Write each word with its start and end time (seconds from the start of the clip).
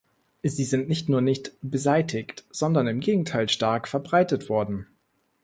Sie 0.41 0.63
sind 0.63 0.87
nicht 0.89 1.09
nur 1.09 1.21
nicht 1.21 1.51
beseitigt, 1.61 2.43
sondern 2.49 2.87
im 2.87 3.01
Gegenteil 3.01 3.49
stark 3.49 3.87
verbreitet 3.87 4.49
worden. 4.49 4.87